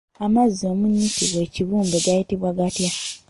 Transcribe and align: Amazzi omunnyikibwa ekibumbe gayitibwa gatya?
Amazzi 0.25 0.63
omunnyikibwa 0.71 1.37
ekibumbe 1.45 1.97
gayitibwa 2.05 2.49
gatya? 2.57 2.91